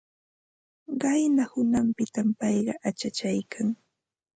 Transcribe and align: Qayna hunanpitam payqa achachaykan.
Qayna 1.01 1.43
hunanpitam 1.51 2.27
payqa 2.39 2.73
achachaykan. 2.87 3.67